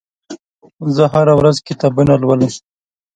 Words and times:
زه 0.95 1.03
هره 1.13 1.33
ورځ 1.39 1.55
کتابونه 1.67 2.13
لولم. 2.21 2.51